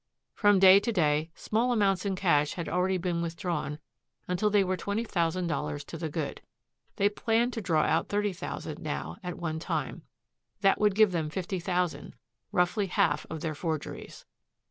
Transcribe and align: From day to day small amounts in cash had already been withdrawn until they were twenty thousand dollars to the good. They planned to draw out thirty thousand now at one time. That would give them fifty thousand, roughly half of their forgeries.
From 0.33 0.57
day 0.57 0.79
to 0.79 0.91
day 0.91 1.29
small 1.35 1.71
amounts 1.71 2.07
in 2.07 2.15
cash 2.15 2.53
had 2.53 2.67
already 2.67 2.97
been 2.97 3.21
withdrawn 3.21 3.77
until 4.27 4.49
they 4.49 4.63
were 4.63 4.75
twenty 4.75 5.03
thousand 5.03 5.45
dollars 5.45 5.83
to 5.83 5.95
the 5.95 6.09
good. 6.09 6.41
They 6.95 7.07
planned 7.07 7.53
to 7.53 7.61
draw 7.61 7.83
out 7.83 8.09
thirty 8.09 8.33
thousand 8.33 8.79
now 8.79 9.17
at 9.21 9.37
one 9.37 9.59
time. 9.59 10.01
That 10.61 10.79
would 10.81 10.95
give 10.95 11.11
them 11.11 11.29
fifty 11.29 11.59
thousand, 11.59 12.15
roughly 12.51 12.87
half 12.87 13.27
of 13.29 13.41
their 13.41 13.53
forgeries. 13.53 14.25